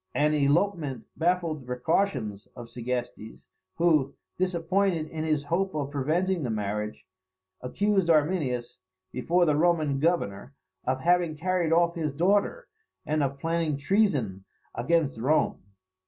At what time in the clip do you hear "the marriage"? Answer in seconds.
6.41-7.05